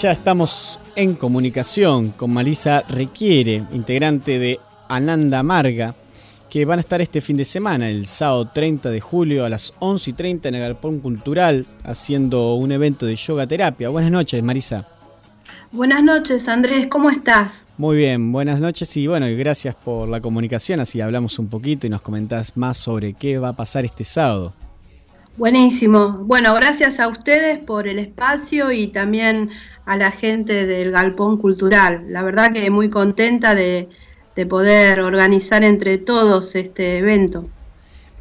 [0.00, 4.58] Ya estamos en comunicación con Marisa Requiere, integrante de
[4.88, 5.94] Ananda Marga,
[6.48, 9.74] que van a estar este fin de semana, el sábado 30 de julio a las
[9.78, 13.90] 11 y 30 en el Galpón Cultural, haciendo un evento de yoga terapia.
[13.90, 14.88] Buenas noches, Marisa.
[15.70, 17.66] Buenas noches, Andrés, ¿cómo estás?
[17.76, 21.90] Muy bien, buenas noches y bueno, gracias por la comunicación, así hablamos un poquito y
[21.90, 24.54] nos comentás más sobre qué va a pasar este sábado.
[25.36, 26.24] Buenísimo.
[26.24, 29.50] Bueno, gracias a ustedes por el espacio y también
[29.86, 32.04] a la gente del Galpón Cultural.
[32.08, 33.88] La verdad que muy contenta de,
[34.36, 37.48] de poder organizar entre todos este evento.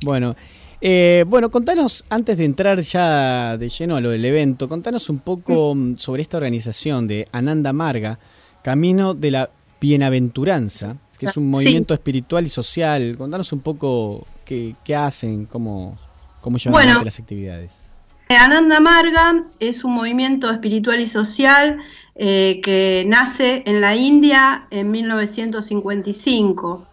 [0.05, 0.35] Bueno,
[0.81, 5.19] eh, bueno, contanos, antes de entrar ya de lleno a lo del evento, contanos un
[5.19, 8.17] poco mm, sobre esta organización de Ananda Marga,
[8.63, 9.49] Camino de la
[9.81, 13.15] Bienaventuranza, que es un movimiento espiritual y social.
[13.17, 15.97] Contanos un poco qué, hacen, cómo,
[16.41, 17.89] cómo llevan adelante las actividades.
[18.29, 21.79] Ananda Marga es un movimiento espiritual y social
[22.15, 26.85] eh, que nace en la India en 1955.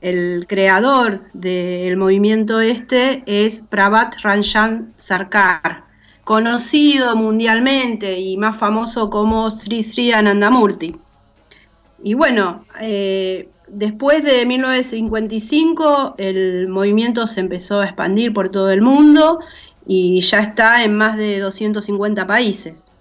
[0.00, 5.84] El creador del movimiento este es Prabhat Ranjan Sarkar,
[6.24, 10.96] conocido mundialmente y más famoso como Sri Sri Anandamurti.
[12.02, 18.82] Y bueno, eh, después de 1955 el movimiento se empezó a expandir por todo el
[18.82, 19.40] mundo
[19.86, 22.92] y ya está en más de 250 países.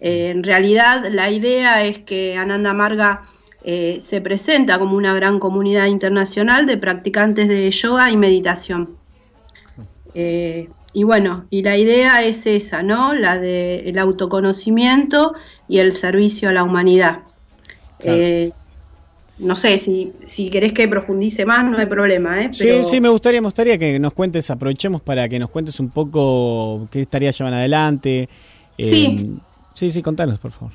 [0.00, 3.22] Eh, en realidad la idea es que Ananda Marga
[3.62, 8.96] eh, se presenta como una gran comunidad internacional de practicantes de yoga y meditación.
[10.14, 13.14] Eh, y bueno, y la idea es esa, ¿no?
[13.14, 15.34] La del autoconocimiento
[15.68, 17.20] y el servicio a la humanidad.
[19.40, 22.42] No sé, si, si querés que profundice más, no hay problema.
[22.42, 22.50] ¿eh?
[22.52, 25.90] Sí, sí, me gustaría, me gustaría que nos cuentes, aprovechemos para que nos cuentes un
[25.90, 28.28] poco qué estaría llevan adelante.
[28.78, 29.36] sí.
[29.72, 30.72] Sí, sí, contanos, por favor.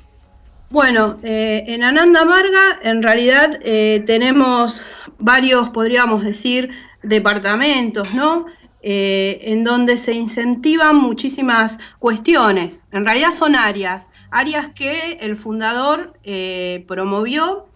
[0.68, 4.82] Bueno, eh, en Ananda Marga en realidad eh, tenemos
[5.18, 6.70] varios, podríamos decir,
[7.04, 8.46] departamentos, ¿no?
[8.82, 12.82] Eh, en donde se incentivan muchísimas cuestiones.
[12.90, 16.14] En realidad son áreas, áreas que el fundador
[16.86, 17.66] promovió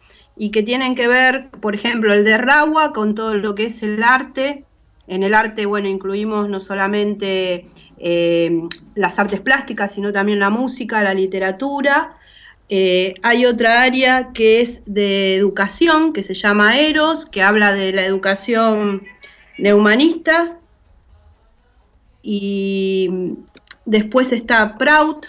[0.40, 3.82] y que tienen que ver, por ejemplo, el de Ragua con todo lo que es
[3.82, 4.64] el arte.
[5.06, 7.66] En el arte, bueno, incluimos no solamente
[7.98, 8.62] eh,
[8.94, 12.16] las artes plásticas, sino también la música, la literatura.
[12.70, 17.92] Eh, hay otra área que es de educación, que se llama EROS, que habla de
[17.92, 19.02] la educación
[19.58, 20.58] neumanista.
[22.22, 23.10] Y
[23.84, 25.26] después está Prout,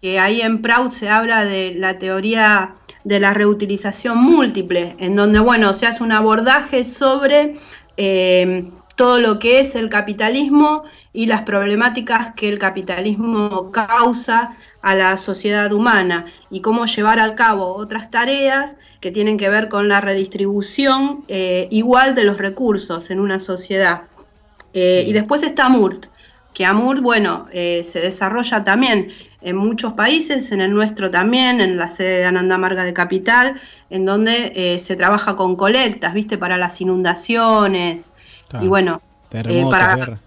[0.00, 5.40] que ahí en Prout se habla de la teoría de la reutilización múltiple, en donde,
[5.40, 7.58] bueno, se hace un abordaje sobre
[7.96, 10.82] eh, todo lo que es el capitalismo
[11.12, 17.34] y las problemáticas que el capitalismo causa a la sociedad humana y cómo llevar a
[17.34, 23.10] cabo otras tareas que tienen que ver con la redistribución eh, igual de los recursos
[23.10, 24.02] en una sociedad.
[24.74, 26.06] Eh, y después está AMURT,
[26.58, 31.76] que AMURT, bueno, eh, se desarrolla también en muchos países, en el nuestro también, en
[31.76, 33.60] la sede de Ananda Marga de Capital,
[33.90, 36.36] en donde se trabaja con colectas, ¿viste?
[36.36, 38.12] Para las inundaciones.
[38.60, 39.00] Y bueno,
[39.70, 40.18] para...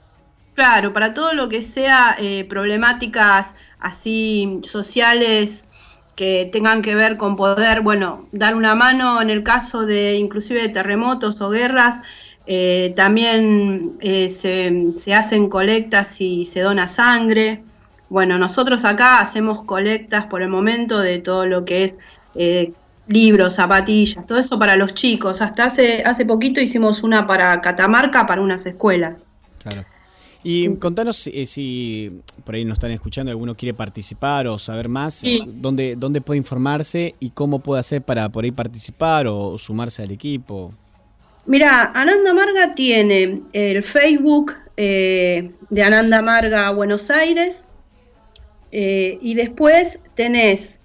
[0.53, 5.69] Claro, para todo lo que sea eh, problemáticas así sociales
[6.15, 10.61] que tengan que ver con poder, bueno, dar una mano en el caso de inclusive
[10.61, 12.01] de terremotos o guerras,
[12.47, 17.63] eh, también eh, se, hacen colectas y se dona sangre.
[18.09, 21.97] Bueno, nosotros acá hacemos colectas por el momento de todo lo que es
[23.07, 25.41] libros, zapatillas, todo eso para los chicos.
[25.41, 29.25] Hasta hace, hace poquito hicimos una para Catamarca, para unas escuelas.
[29.61, 29.85] Claro.
[30.43, 35.23] Y contanos eh, si por ahí nos están escuchando, alguno quiere participar o saber más,
[35.45, 40.09] ¿dónde, dónde puede informarse y cómo puede hacer para por ahí participar o sumarse al
[40.09, 40.73] equipo.
[41.45, 47.69] Mira, Ananda Marga tiene el Facebook eh, de Ananda Marga Buenos Aires
[48.71, 50.79] eh, y después tenés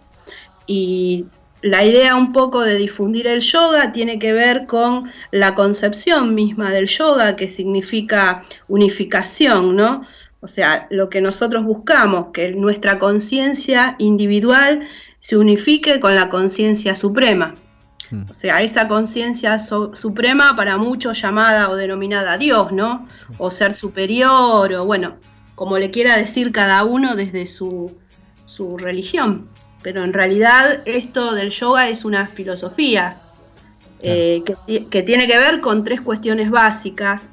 [0.67, 1.25] Y
[1.63, 6.71] la idea un poco de difundir el yoga tiene que ver con la concepción misma
[6.71, 10.03] del yoga, que significa unificación, ¿no?
[10.41, 14.87] O sea, lo que nosotros buscamos, que nuestra conciencia individual
[15.19, 17.55] se unifique con la conciencia suprema.
[18.11, 18.27] Hmm.
[18.31, 23.07] O sea, esa conciencia suprema para muchos llamada o denominada Dios, ¿no?
[23.39, 25.17] O ser superior, o bueno,
[25.57, 27.97] como le quiera decir cada uno desde su,
[28.47, 29.49] su religión
[29.83, 33.21] pero en realidad esto del yoga es una filosofía
[34.01, 37.31] eh, que, tiene que ver con tres cuestiones básicas,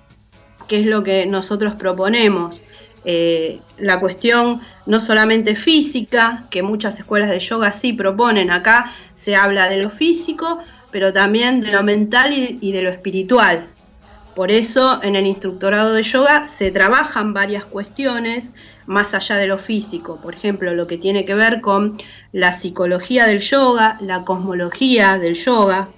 [0.68, 2.66] que es lo que nosotros proponemos.
[3.04, 9.36] Eh, la cuestión no solamente física, que muchas escuelas de yoga sí proponen, acá se
[9.36, 10.60] habla de lo físico,
[10.92, 13.68] pero también de lo mental y de lo espiritual.
[14.36, 18.52] Por eso en el instructorado de yoga se trabajan varias cuestiones
[18.86, 21.98] más allá de lo físico, por ejemplo, lo que tiene que ver con
[22.34, 25.90] la psicología del yoga, la cosmología del yoga.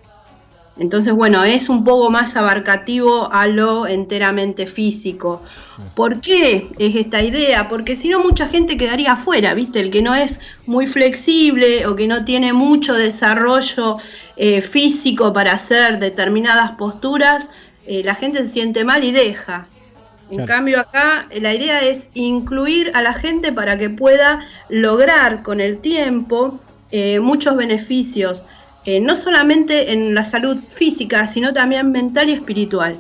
[0.79, 5.41] Entonces, bueno, es un poco más abarcativo a lo enteramente físico.
[5.95, 7.67] ¿Por qué es esta idea?
[7.67, 9.79] Porque si no, mucha gente quedaría afuera, ¿viste?
[9.79, 13.97] El que no es muy flexible o que no tiene mucho desarrollo
[14.35, 17.49] eh, físico para hacer determinadas posturas,
[17.87, 19.67] eh, la gente se siente mal y deja.
[20.29, 25.41] En cambio acá eh, la idea es incluir a la gente para que pueda lograr
[25.41, 26.59] con el tiempo
[26.91, 28.45] eh, muchos beneficios,
[29.01, 32.97] no solamente en la salud física, sino también mental y espiritual.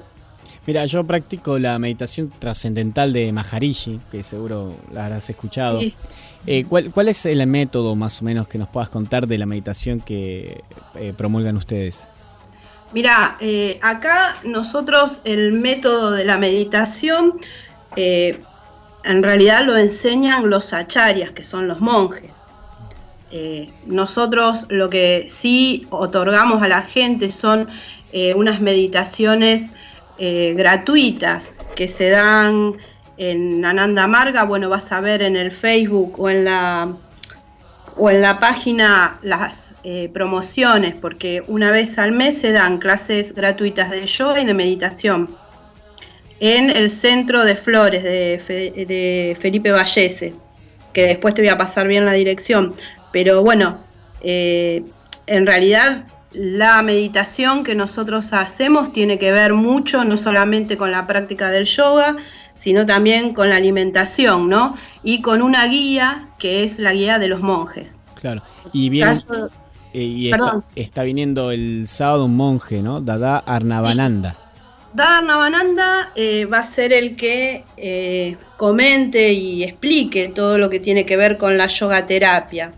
[0.65, 5.79] Mira, yo practico la meditación trascendental de Maharishi, que seguro la habrás escuchado.
[6.67, 10.01] ¿cuál, ¿cuál, es el método más o menos que nos puedas contar de la meditación
[10.01, 10.61] que
[11.15, 12.09] promulgan ustedes?
[12.93, 17.39] Mira, eh, acá nosotros el método de la meditación
[17.97, 18.39] eh,
[19.03, 22.45] en realidad lo enseñan los acharyas, que son los monjes.
[23.31, 27.69] Eh, nosotros lo que sí otorgamos a la gente son
[28.35, 29.73] unas meditaciones
[30.17, 32.77] gratuitas que se dan
[33.17, 36.95] en Ananda Marga, bueno, vas a ver en el Facebook o en la
[37.97, 43.33] o en la página las eh, promociones, porque una vez al mes se dan clases
[43.33, 45.35] gratuitas de yoga y de meditación
[46.39, 50.33] en el Centro de Flores de, Felipe Vallese,
[50.93, 52.75] que después te voy a pasar bien la dirección.
[53.11, 53.79] Pero bueno,
[54.21, 54.83] eh,
[55.25, 61.07] en realidad la meditación que nosotros hacemos tiene que ver mucho, no solamente con la
[61.07, 62.15] práctica del yoga,
[62.57, 64.75] sino también con la alimentación, ¿no?
[65.03, 67.97] Y con una guía que es la guía de los monjes.
[68.19, 68.43] Claro.
[68.73, 69.15] Y bien.
[69.93, 70.31] Eh, y
[70.75, 72.99] está, viniendo el sábado un monje, ¿no?
[72.99, 74.35] Dada Arnabananda.
[74.93, 80.79] Dada Arnabananda eh, va a ser el que eh, comente y explique todo lo que
[80.79, 82.73] tiene que ver con la yoga terapia.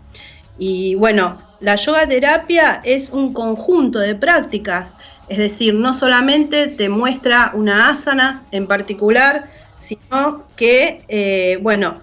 [0.58, 4.96] Y bueno, la yoga terapia es un conjunto de prácticas,
[5.28, 12.00] es decir, no solamente te muestra una asana en particular, sino que, eh, bueno,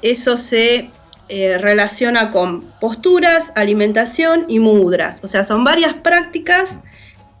[0.00, 0.90] eso se
[1.28, 5.20] eh, relaciona con posturas, alimentación y mudras.
[5.22, 6.80] O sea, son varias prácticas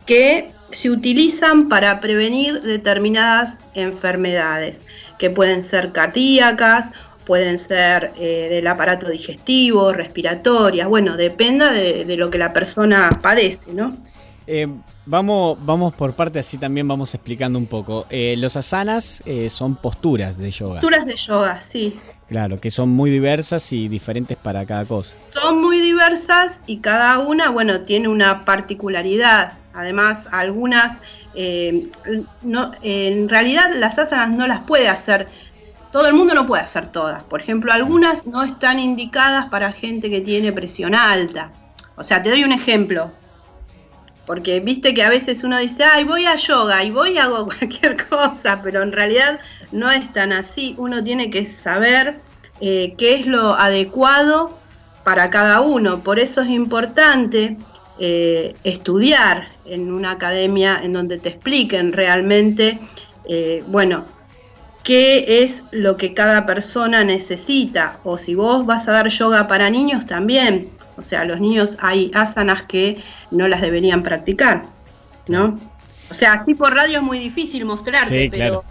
[0.04, 4.84] que se utilizan para prevenir determinadas enfermedades,
[5.18, 6.92] que pueden ser cardíacas,
[7.24, 13.18] pueden ser eh, del aparato digestivo, respiratorias, bueno, dependa de, de, lo que la persona
[13.22, 13.96] padece, ¿no?
[15.06, 18.06] Vamos, vamos por parte, así también vamos explicando un poco.
[18.10, 20.80] Eh, los asanas eh, son posturas de yoga.
[20.80, 21.98] Posturas de yoga, sí.
[22.28, 25.40] Claro, que son muy diversas y diferentes para cada cosa.
[25.40, 29.54] Son muy diversas y cada una, bueno, tiene una particularidad.
[29.72, 31.00] Además, algunas,
[31.34, 31.88] eh,
[32.42, 35.28] no, en realidad las asanas no las puede hacer
[35.92, 37.22] todo el mundo no puede hacer todas.
[37.24, 41.50] Por ejemplo, algunas no están indicadas para gente que tiene presión alta.
[41.96, 43.10] O sea, te doy un ejemplo.
[44.30, 47.46] Porque viste que a veces uno dice, ay, voy a yoga y voy a hago
[47.58, 49.40] cualquier cosa, pero en realidad
[49.72, 50.76] no es tan así.
[50.78, 52.20] Uno tiene que saber
[52.60, 54.56] eh, qué es lo adecuado
[55.02, 56.04] para cada uno.
[56.04, 57.56] Por eso es importante
[57.98, 62.78] eh, estudiar en una academia en donde te expliquen realmente,
[63.28, 64.04] eh, bueno,
[64.84, 67.98] qué es lo que cada persona necesita.
[68.04, 70.70] O si vos vas a dar yoga para niños también.
[71.00, 74.66] O sea, los niños hay asanas que no las deberían practicar,
[75.28, 75.58] ¿no?
[76.10, 78.64] O sea, así por radio es muy difícil mostrarte, pero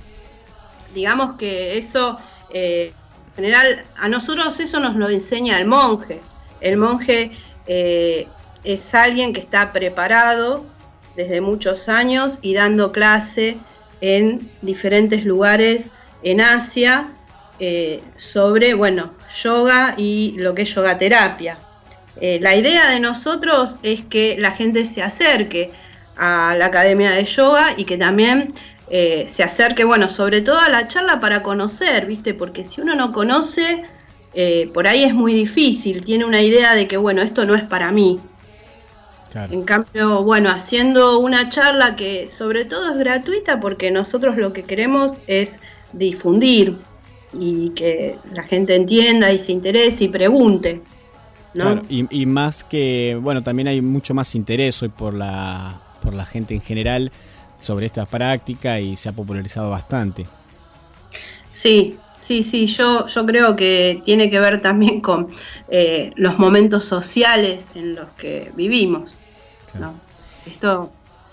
[0.93, 2.19] digamos que eso,
[2.53, 2.93] eh,
[3.29, 6.21] en general, a nosotros eso nos lo enseña el monje.
[6.61, 7.31] El monje
[7.65, 8.27] eh,
[8.63, 10.63] es alguien que está preparado
[11.15, 13.57] desde muchos años y dando clase
[14.01, 17.11] en diferentes lugares en Asia
[17.59, 21.57] eh, sobre, bueno, yoga y lo que es yoga terapia.
[22.21, 25.71] Eh, la idea de nosotros es que la gente se acerque
[26.17, 28.53] a la academia de yoga y que también
[28.89, 32.33] eh, se acerque, bueno, sobre todo a la charla para conocer, ¿viste?
[32.33, 33.83] Porque si uno no conoce,
[34.73, 37.91] por ahí es muy difícil, tiene una idea de que, bueno, esto no es para
[37.91, 38.19] mí.
[39.35, 44.63] En cambio, bueno, haciendo una charla que sobre todo es gratuita porque nosotros lo que
[44.63, 45.59] queremos es
[45.93, 46.77] difundir
[47.33, 50.81] y que la gente entienda y se interese y pregunte.
[51.63, 56.25] Claro, y, más que, bueno, también hay mucho más interés hoy por la, por la
[56.25, 57.11] gente en general
[57.59, 60.25] sobre esta práctica y se ha popularizado bastante.
[61.51, 65.27] Sí, sí, sí, yo, yo creo que tiene que ver también con
[65.69, 69.19] eh, los momentos sociales en los que vivimos.
[70.45, 70.91] Esto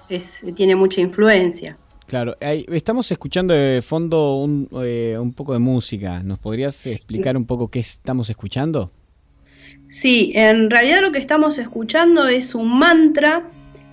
[0.09, 1.79] es, tiene mucha influencia.
[2.07, 6.23] Claro, estamos escuchando de fondo un, eh, un, poco de música.
[6.23, 8.93] ¿Nos podrías explicar un poco qué estamos escuchando?
[9.89, 13.45] Sí, en realidad lo que estamos escuchando es un mantra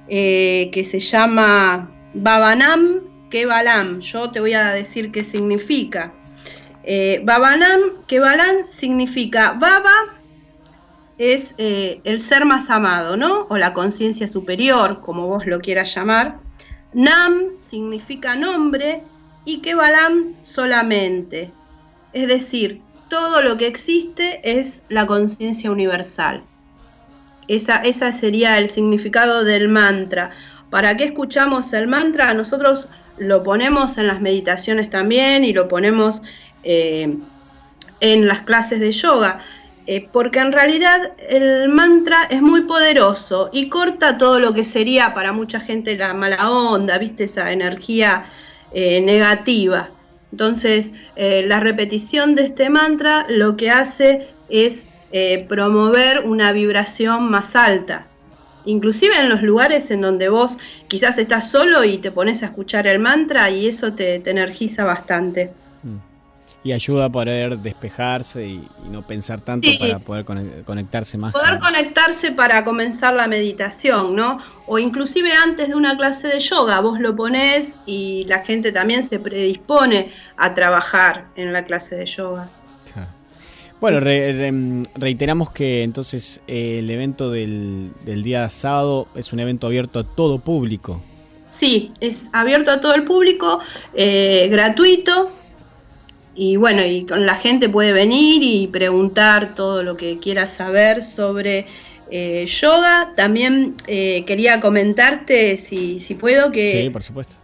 [0.08, 4.00] eh, que se llama Babanam Kebalam.
[4.02, 6.14] Yo te voy a decir qué significa.
[6.84, 10.20] Eh, Babanam Kebalam significa Baba
[11.18, 13.46] es eh, el ser más amado, ¿no?
[13.50, 16.40] O la conciencia superior, como vos lo quieras llamar.
[16.94, 19.04] Nam significa nombre
[19.46, 21.52] y Kebalam solamente.
[22.14, 26.44] Es decir, todo lo que existe es la conciencia universal.
[27.48, 30.32] Esa, esa, sería el significado del mantra.
[30.70, 32.34] ¿Para qué escuchamos el mantra?
[32.34, 36.22] Nosotros lo ponemos en las meditaciones también y lo ponemos
[36.64, 37.16] eh,
[38.00, 39.40] en las clases de yoga.
[39.86, 45.14] Eh, porque en realidad el mantra es muy poderoso y corta todo lo que sería
[45.14, 48.26] para mucha gente la mala onda, viste, esa energía
[48.72, 49.90] eh, negativa.
[50.34, 54.88] Entonces, eh, la repetición de este mantra lo que hace es
[55.48, 58.08] promover una vibración más alta.
[58.66, 62.88] Inclusive en los lugares en donde vos quizás estás solo y te pones a escuchar
[62.88, 65.52] el mantra y eso te energiza bastante
[66.63, 70.25] y ayuda a poder despejarse y, no pensar tanto para poder
[70.65, 71.34] conectarse más.
[71.34, 74.38] Poder conectarse para comenzar la meditación, ¿no?
[74.67, 79.03] O inclusive antes de una clase de yoga, vos lo ponés y la gente también
[79.03, 82.50] se predispone a trabajar en la clase de yoga.
[83.82, 90.00] Bueno, reiteramos que entonces eh, el evento del, del día sábado es un evento abierto
[90.00, 91.03] a todo público.
[91.50, 93.60] Sí, es abierto a todo el público,
[93.93, 95.32] eh, gratuito,
[96.36, 101.02] y bueno, y con la gente puede venir y preguntar todo lo que quiera saber
[101.02, 101.68] sobre
[102.10, 103.13] eh, yoga.
[103.16, 106.84] También eh, quería comentarte, si, si puedo, que...
[106.84, 107.36] Sí, por supuesto.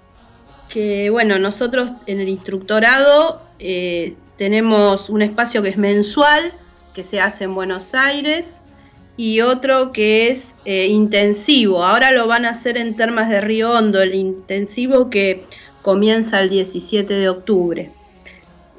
[0.69, 6.53] Que bueno, nosotros en el instructorado eh, tenemos un espacio que es mensual,
[6.93, 8.63] que se hace en Buenos Aires,
[9.17, 11.83] y otro que es intensivo.
[11.83, 15.43] Ahora lo van a hacer en Termas de Río Hondo, el intensivo que
[15.81, 17.91] comienza el 17 de octubre.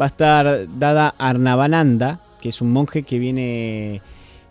[0.00, 4.02] va a estar dada Arnabananda, que es un monje que viene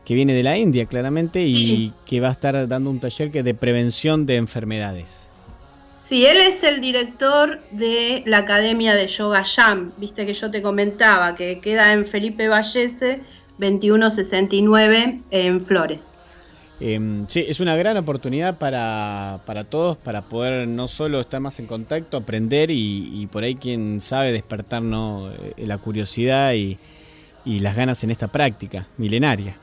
[0.05, 3.43] que viene de la India claramente y que va a estar dando un taller que
[3.43, 5.29] de prevención de enfermedades.
[5.99, 10.61] Sí, él es el director de la Academia de Yoga Jam, viste que yo te
[10.61, 13.21] comentaba, que queda en Felipe Vallese
[13.57, 16.19] 2169 en Flores.
[16.79, 21.67] Em, sí, es una gran oportunidad para, todos, para poder no solo estar más en
[21.67, 26.77] contacto, aprender y, por ahí quien sabe despertarnos eh, la curiosidad y,
[27.45, 29.57] las ganas en esta práctica milenaria.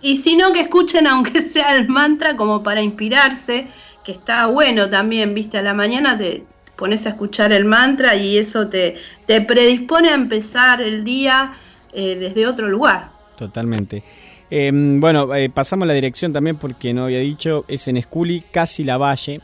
[0.00, 3.68] Y si no, que escuchen aunque sea el mantra como para inspirarse,
[4.02, 6.44] que está bueno también, viste, a la mañana te
[6.76, 8.94] pones a escuchar el mantra y eso te,
[9.26, 11.52] te predispone a empezar el día
[11.92, 13.17] eh, desde otro lugar.
[13.38, 14.02] Totalmente.
[14.50, 18.82] Em, bueno, eh, pasamos la dirección también porque no había dicho, es en Esculi, casi
[18.82, 19.40] la valle,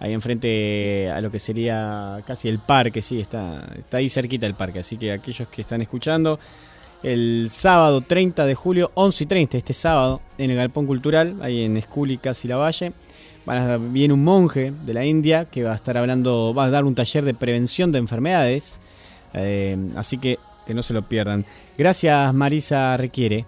[0.00, 4.54] ahí enfrente a lo que sería casi el parque, sí, está, está ahí cerquita el
[4.54, 6.40] parque, así que aquellos que están escuchando,
[7.02, 11.62] el sábado 30 de julio, 11 y 30, este sábado, en el Galpón Cultural, ahí
[11.64, 12.94] en Esculi, casi la valle,
[13.90, 16.94] viene un monje de la India que va a estar hablando, va a dar un
[16.94, 18.80] taller de prevención de enfermedades,
[19.34, 21.44] eh, así que que no se lo pierdan.
[21.78, 23.46] Gracias Marisa Requiere.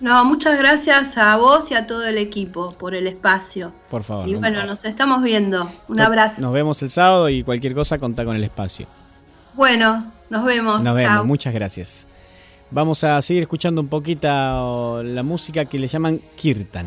[0.00, 3.72] No, muchas gracias a vos y a todo el equipo por el espacio.
[3.88, 4.28] Por favor.
[4.28, 5.70] Y bueno, nos estamos viendo.
[5.88, 6.42] Un abrazo.
[6.42, 8.86] Nos vemos el sábado y cualquier cosa contá con el espacio.
[9.54, 10.82] Bueno, nos vemos.
[10.82, 12.06] Nos vemos, muchas gracias.
[12.70, 16.86] Vamos a seguir escuchando un poquito la música que le llaman Kirtan.